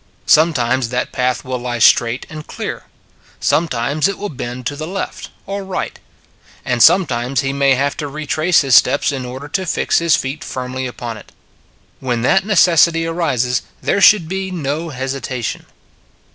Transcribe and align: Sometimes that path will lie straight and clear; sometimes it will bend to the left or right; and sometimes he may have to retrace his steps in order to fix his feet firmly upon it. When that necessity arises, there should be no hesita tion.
Sometimes 0.25 0.89
that 0.89 1.11
path 1.11 1.45
will 1.45 1.59
lie 1.59 1.77
straight 1.77 2.25
and 2.27 2.47
clear; 2.47 2.85
sometimes 3.39 4.07
it 4.07 4.17
will 4.17 4.29
bend 4.29 4.65
to 4.65 4.75
the 4.75 4.87
left 4.87 5.29
or 5.45 5.63
right; 5.63 5.99
and 6.65 6.81
sometimes 6.81 7.41
he 7.41 7.53
may 7.53 7.75
have 7.75 7.95
to 7.97 8.07
retrace 8.07 8.61
his 8.61 8.75
steps 8.75 9.11
in 9.11 9.27
order 9.27 9.47
to 9.49 9.63
fix 9.63 9.99
his 9.99 10.15
feet 10.15 10.43
firmly 10.43 10.87
upon 10.87 11.17
it. 11.17 11.31
When 11.99 12.23
that 12.23 12.43
necessity 12.47 13.05
arises, 13.05 13.61
there 13.83 14.01
should 14.01 14.27
be 14.27 14.49
no 14.49 14.89
hesita 14.89 15.43
tion. 15.43 15.65